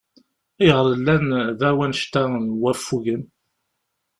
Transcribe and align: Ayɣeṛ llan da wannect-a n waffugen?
Ayɣeṛ 0.59 0.87
llan 0.99 1.25
da 1.59 1.69
wannect-a 1.77 2.23
n 2.43 2.45
waffugen? 2.61 3.23